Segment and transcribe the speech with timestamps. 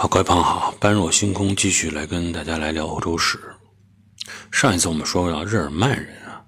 [0.00, 3.38] 好，各位朋友好，般若星空继续来跟大家来聊欧洲史。
[4.50, 6.42] 上一次我们说到日耳曼人啊，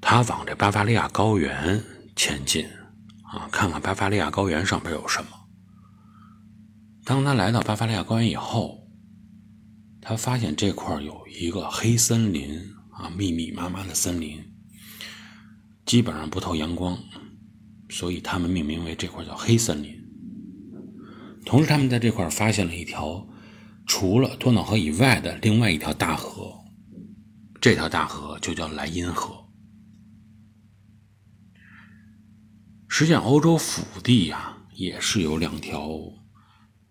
[0.00, 1.84] 他往这巴伐利亚高原
[2.16, 2.66] 前进
[3.24, 5.28] 啊，看看巴伐利亚高原上边有什么。
[7.04, 8.88] 当他来到巴伐利亚高原以后，
[10.00, 12.58] 他发现这块有一个黑森林
[12.92, 14.42] 啊，密密麻麻的森林，
[15.84, 16.98] 基本上不透阳光，
[17.90, 19.99] 所以他们命名为这块叫黑森林。
[21.50, 23.26] 同时，他们在这块发现了一条
[23.84, 26.56] 除了多瑙河以外的另外一条大河，
[27.60, 29.44] 这条大河就叫莱茵河。
[32.86, 35.88] 实际上，欧洲腹地呀也是有两条，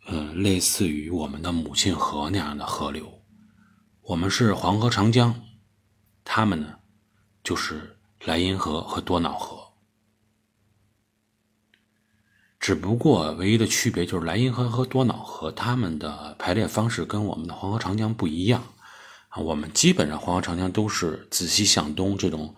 [0.07, 3.09] 呃，类似于我们的母亲河那样的河流。
[4.01, 5.41] 我们是黄河、长江，
[6.25, 6.67] 他们呢
[7.45, 9.58] 就是莱茵河和多瑙河。
[12.69, 18.63] 只不过唯一的区别就是莱茵河和多瑙河它们的排列方式跟我们的黄河、长江不一样
[19.29, 19.41] 啊。
[19.41, 22.53] 我们基本上黄河、长江都是自西向东这种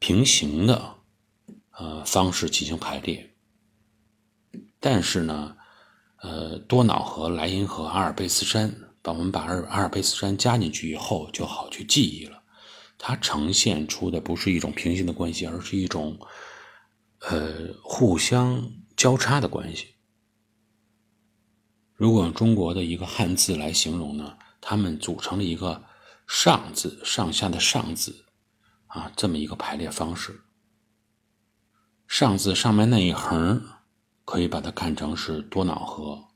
[0.00, 0.94] 平行的
[1.78, 3.30] 呃方式进行排列，
[4.80, 5.54] 但是呢，
[6.16, 12.42] 呃，多瑙河、莱茵河、阿尔卑斯山，把我们把阿尔阿尔卑斯山加进去以后，就好去记忆了。
[12.98, 16.18] 它呈现出的不是一种平行的关系，而是一种
[17.20, 18.60] 呃互相。
[19.02, 19.96] 交叉的关系。
[21.92, 25.82] 如果用中国的一个汉字来形容呢，它们组成了一个
[26.28, 28.26] “上”字，上下的“上”字，
[28.86, 30.42] 啊，这么一个排列方式。
[32.06, 33.60] 上字上面那一横，
[34.24, 36.28] 可以把它看成是多瑙河；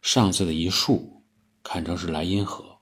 [0.00, 1.22] 上字的一竖，
[1.62, 2.78] 看成是莱茵河。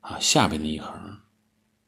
[0.00, 1.18] 啊，下边那一横，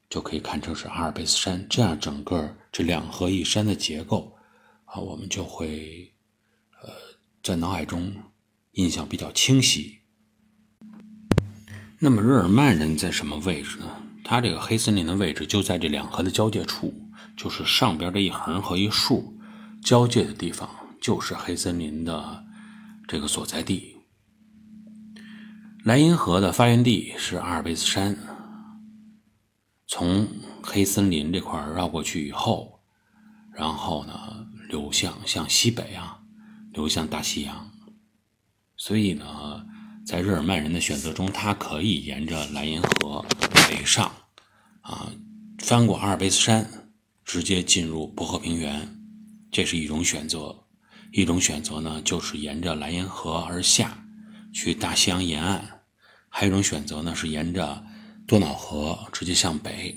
[0.09, 1.69] 就可以看成是阿尔卑斯山。
[1.69, 4.35] 这样，整个这两河一山的结构，
[4.87, 6.13] 啊，我们就会。
[7.45, 8.11] 在脑海中
[8.73, 9.99] 印象比较清晰。
[11.99, 13.85] 那么日耳曼人在什么位置呢？
[14.25, 16.95] 他这个黑森林的位置就在这两河的交界处，
[17.37, 19.39] 就是上边这一横和一竖
[19.83, 20.67] 交界的地方，
[21.03, 22.47] 就是黑森林的
[23.07, 23.95] 这个所在地。
[25.85, 28.17] 莱茵河的发源地是阿尔卑斯山，
[29.87, 30.27] 从
[30.63, 32.81] 黑森林这块绕过去以后，
[33.53, 36.21] 然后呢流向向西北啊。
[36.75, 37.71] 流向大西洋，
[38.77, 39.65] 所以呢，
[40.05, 43.25] 在日耳曼人的选择中，他可以沿着莱茵河
[43.69, 44.13] 北上，
[44.81, 45.11] 啊，
[45.61, 46.69] 翻过阿尔卑斯山，
[47.25, 48.93] 直接进入薄荷平原，
[49.53, 50.67] 这是一种选择；
[51.13, 54.05] 一种选择呢，就是沿着莱茵河而下，
[54.53, 55.61] 去大西洋沿岸；
[56.29, 57.87] 还有一种选择呢，是沿着
[58.27, 59.97] 多瑙河直接向北。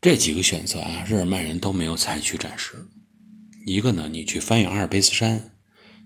[0.00, 2.88] 这几个选择啊，日耳曼人都没有采取，暂时。
[3.66, 5.50] 一个呢，你去翻越阿尔卑斯山，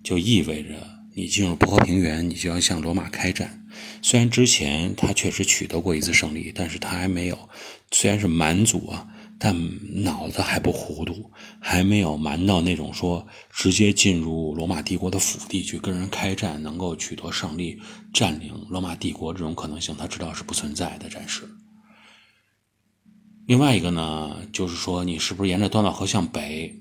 [0.03, 0.71] 就意味着
[1.15, 3.69] 你进入波河平原，你就要向罗马开战。
[4.01, 7.39] 虽然之前他确实取得过一次胜利，但是他还没有，
[7.93, 9.07] 虽然是蛮族啊，
[9.39, 9.55] 但
[10.03, 17.79] 脑子还不糊涂，还没有蛮到那种说直接进入罗马帝国的腹地去跟人开战，能够取得胜利，
[18.15, 21.11] 占领罗马帝国这种可能性，他知道是不存在的。
[21.11, 21.43] 暂时。
[23.47, 26.75] 另外一个呢，就是说你是不是沿着多瑙河向北？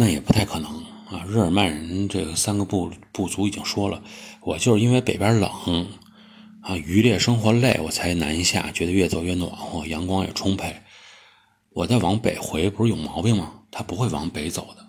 [0.00, 0.70] 那也不太可能
[1.10, 1.26] 啊！
[1.28, 4.00] 日耳曼人这个三个部部族已经说了，
[4.42, 5.50] 我就是因为北边冷
[6.60, 10.72] 啊，渔猎生活累，我才南下，觉得越走越暖和，阳光也充沛。
[11.70, 13.62] 我再往北回，不是有毛病吗？
[13.72, 14.86] 他不会往北走的。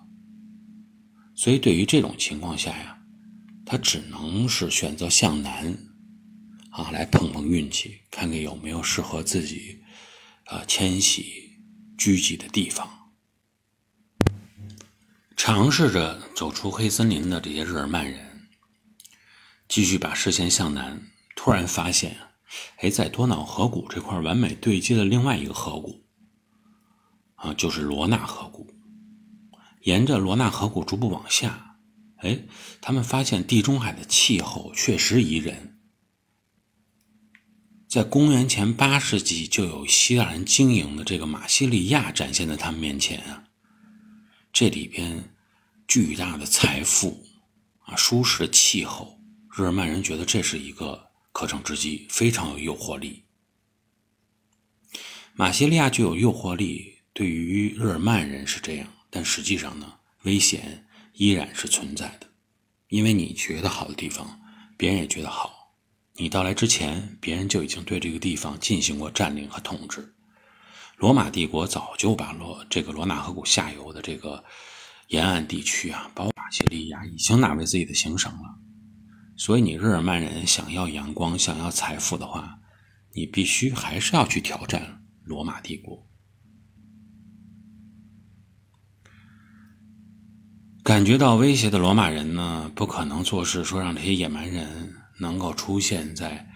[1.33, 2.99] 所以对于这种情况下呀，
[3.65, 5.75] 他只能是选择向南
[6.69, 9.79] 啊，来碰碰运气，看看有没有适合自己
[10.45, 11.25] 啊迁徙
[11.97, 12.87] 聚集的地方。
[15.39, 18.49] 尝试着走出黑森林的这些日耳曼人，
[19.69, 21.01] 继续把视线向南，
[21.33, 22.17] 突然发现，
[22.79, 26.03] 哎，在多瑙河谷这块完美对接了另外一个河谷，
[27.35, 28.67] 啊，就是罗纳河谷。
[29.83, 31.77] 沿着罗纳河谷逐步往下，
[32.17, 32.41] 哎，
[32.81, 35.79] 他们发现地中海的气候确实宜人。
[37.87, 43.45] 在公元前八世纪，就有希腊人经营的这个马西利亚展现在他们面前啊。
[44.51, 45.35] 这里边
[45.87, 47.25] 巨大的财富
[47.81, 49.19] 啊，舒适的气候，
[49.55, 53.23] 日耳曼人觉得这是一个可乘之机，非常有诱惑力。
[55.33, 59.93] 马西利亚具有诱惑力，对于日耳曼人是这样，但实际上呢，
[60.23, 62.27] 危险依然是存在的，
[62.89, 64.41] 因为你觉得好的地方，
[64.75, 65.73] 别人也觉得好。
[66.15, 70.13] 你到来之前，别人就已经对这个地方进行过占领和统治。
[70.99, 74.43] 罗马帝国早就把罗这个罗纳河谷下游的这个
[75.07, 78.59] 沿岸地区啊，包括马其利亚，已经纳为自己的行省了。
[79.37, 82.59] 所以，你日耳曼人想要阳光、想要财富的话，
[83.13, 86.05] 你必须还是要去挑战罗马帝国。
[90.83, 96.49] 感觉到威胁的罗马人呢，不可能做事说让这些野蛮人能够出现在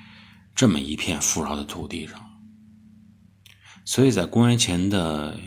[0.54, 2.33] 这么一片富饶的土地上。
[3.86, 5.40] 所以在公元前的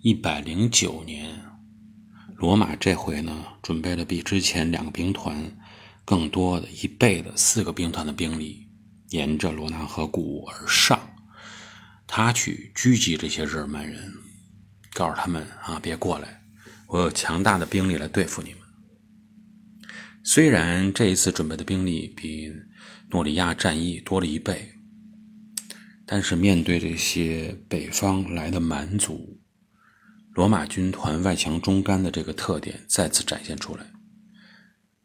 [0.00, 1.42] 一百零九年，
[2.36, 5.56] 罗马这回呢，准备了比之前两个兵团
[6.04, 8.68] 更多的一倍的四个兵团的兵力，
[9.10, 11.00] 沿着罗纳河谷而上，
[12.06, 14.12] 他去狙击这些日耳曼人，
[14.92, 16.42] 告诉他们啊，别过来。
[16.86, 18.60] 我有强大的兵力来对付你们。
[20.22, 22.52] 虽然这一次准备的兵力比
[23.10, 24.73] 诺里亚战役多了一倍，
[26.06, 29.40] 但是面对这些北方来的蛮族，
[30.32, 33.86] 罗马军团外强中干的这个特点再次展现出来，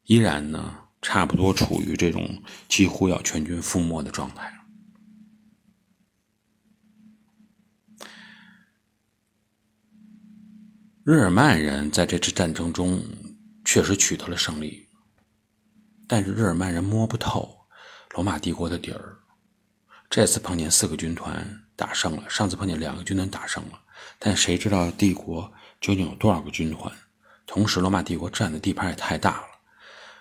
[0.04, 4.54] 依然呢，差不多处于这种几乎要全军覆没的状态。
[11.06, 13.01] 日耳曼人在这次战争中
[13.63, 14.88] 确实取得了胜利，
[16.07, 17.68] 但是日耳曼人摸不透
[18.13, 19.18] 罗马帝国的底儿。
[20.09, 23.79] 这次碰见四个军团打胜了，上次碰见两个军团打胜了，
[24.17, 26.91] 但谁知道帝国究竟有多少个军团？
[27.45, 29.47] 同时，罗马帝国占的地盘也太大了，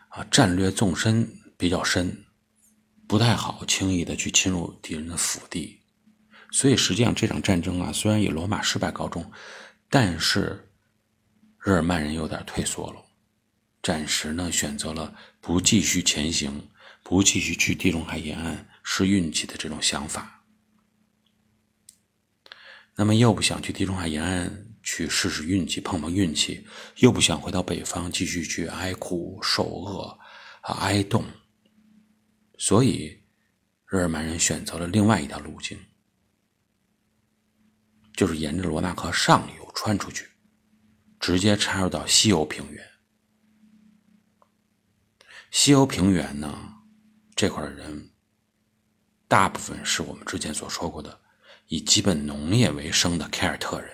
[0.08, 2.24] 啊，战略纵深比较深，
[3.06, 5.80] 不太好轻易的去侵入敌人的腹地。
[6.50, 9.30] 所以，实际上这场战争啊，虽然以罗马失败告终，
[9.88, 10.64] 但是。
[11.60, 13.04] 日耳曼人有点退缩了，
[13.82, 16.66] 暂时呢选择了不继续前行，
[17.02, 20.46] 不继续去地中海沿岸试运气的这种想法。
[22.96, 30.18] 那么又不想去地中海沿岸去试试运气、碰碰运气，又不想回到北方继续去哀苦受饿
[30.62, 31.22] 啊挨冻，
[32.56, 33.22] 所以
[33.84, 35.78] 日耳曼人选择了另外一条路径，
[38.14, 40.26] 就是沿着罗纳河上游穿出去。
[41.20, 42.88] 直接插入到西欧平原。
[45.50, 46.76] 西欧平原呢，
[47.34, 48.07] 这块的人
[49.28, 51.20] 大部分是我们之前所说过的
[51.66, 53.90] 以基本农业为生的凯尔特人。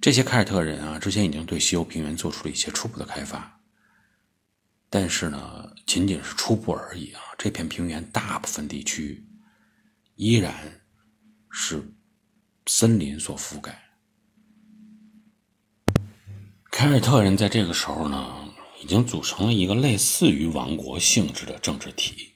[0.00, 3.60] 这些凯尔特人啊，之前已经对西欧平原做出了一些初步的开发，
[4.90, 7.22] 但是呢，仅仅是初步而已啊。
[7.38, 9.24] 这片平原大部分地区
[10.16, 10.52] 依然
[11.48, 11.82] 是
[12.66, 13.82] 森林所覆盖。
[16.70, 18.52] 凯尔特人在这个时候呢，
[18.82, 22.35] 已经组成了一个类似于王国性质的政治体。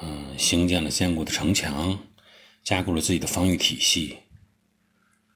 [0.00, 1.98] 嗯，兴建了坚固的城墙，
[2.62, 4.18] 加固了自己的防御体系。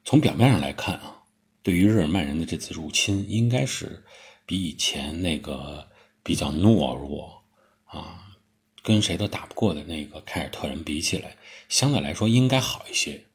[0.05, 1.23] 从表面上来看啊，
[1.63, 4.05] 对于日耳曼人的这次入侵，应该是
[4.47, 5.89] 比以前那个
[6.23, 7.45] 比较懦弱
[7.85, 8.37] 啊，
[8.83, 11.37] 跟谁都打不过的那个凯尔特人比起来，
[11.69, 13.27] 相对来说应该好一些，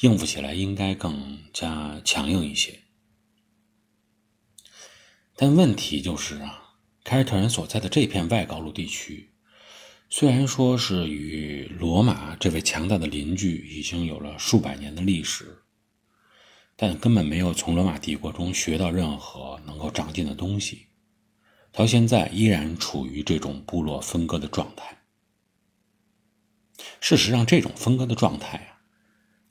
[0.00, 2.78] 应付起来应该更加强硬一些。
[5.34, 9.31] 但问题就是啊，凯尔特人所在的这片外高卢地区，
[10.14, 15.62] 虽然说是与罗马这位强大的邻居已经有了数百年的历史，
[16.76, 20.88] 但根本没有从罗马帝国中学到任何能够长进的东西，
[21.72, 24.98] 到现在依然处于这种部落分割的状态。
[27.00, 28.84] 事实上，这种分割的状态啊，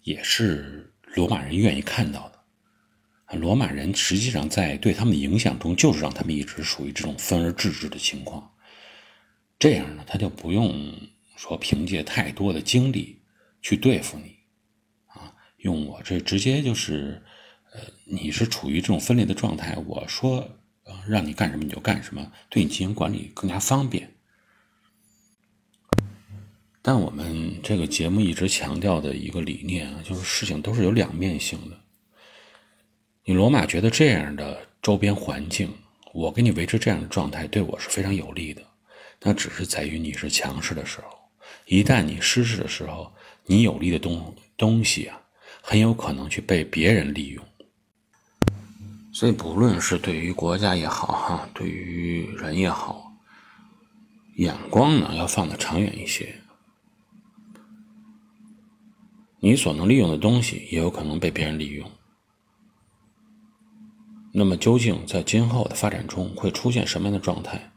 [0.04, 3.36] 也是罗马人愿意看到的。
[3.36, 8.48] 罗马人实际上在对他们的影响中，就是让他们一直属于这种分而治之的情况。
[9.62, 10.92] 这样呢，他就不用
[11.36, 13.22] 说凭借太多的精力
[13.62, 14.36] 去对付你，
[15.06, 17.22] 啊，用我这直接就是，
[17.72, 20.38] 呃，你是处于这种分裂的状态，我说
[20.86, 24.12] 呃让你干什么你就干什么，对你进行管理更加方便。
[26.82, 31.80] 但我们这个节目一直强调的一个理念啊，就是事情都是有两面性的。
[33.26, 35.72] 你罗马觉得这样的周边环境，
[36.16, 38.64] 我给你维持这样的状态，对我是非常有利的。
[39.24, 41.18] 那只是在于你是强势的时候，
[41.66, 43.14] 一旦你失势的时候，
[43.46, 45.22] 你有利的东东西啊，
[45.62, 47.46] 很有可能去被别人利用。
[49.14, 53.14] 所以，不论是对于国家也好，哈，对于人也好，
[54.38, 56.34] 眼光呢要放得长远一些。
[59.40, 61.92] 你所能利用的东西，也有可能被别人利用。
[64.34, 67.72] 那么，究竟在今后的发展中会出现什么样的状态？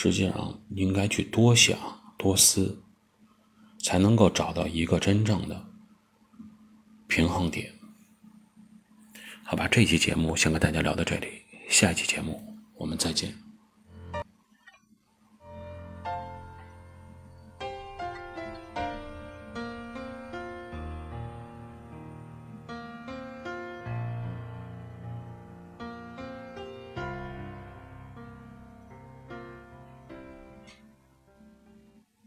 [0.00, 1.76] 实际上，应该去多想
[2.16, 2.84] 多思，
[3.80, 5.64] 才能够找到一个真正的
[7.08, 7.72] 平衡点。
[9.42, 11.26] 好吧，这期节目先跟大家聊到这里，
[11.68, 12.40] 下一期节目
[12.76, 13.47] 我们再见。